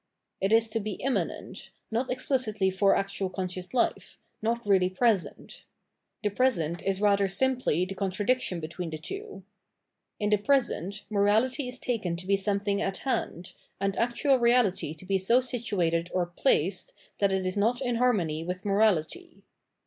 It 0.41 0.51
is 0.51 0.67
to 0.69 0.79
be 0.79 0.93
immanent, 0.93 1.69
not 1.91 2.09
explicitly 2.11 2.71
for 2.71 2.95
actual 2.95 3.29
conscious 3.29 3.69
Hfe, 3.69 4.17
not 4.41 4.65
really 4.65 4.89
present; 4.89 5.63
the 6.23 6.31
present 6.31 6.81
is 6.81 6.99
rather 7.01 7.27
simply 7.27 7.85
the 7.85 7.93
contradiction 7.93 8.59
between 8.59 8.89
the 8.89 8.97
two. 8.97 9.43
In 10.19 10.31
the 10.31 10.37
present, 10.39 11.05
morality 11.11 11.67
is 11.67 11.77
taken 11.77 12.15
to 12.15 12.25
be 12.25 12.35
something 12.35 12.81
at 12.81 12.97
hand, 13.05 13.53
and 13.79 13.95
actual 13.95 14.37
reality 14.37 14.95
to 14.95 15.05
be 15.05 15.19
so 15.19 15.39
situated 15.39 16.09
or" 16.15 16.25
placed" 16.41 16.95
that 17.19 17.31
it 17.31 17.45
is 17.45 17.55
not 17.55 17.79
in 17.79 17.97
harmony 17.97 18.43
with 18.43 18.65
morality. 18.65 19.43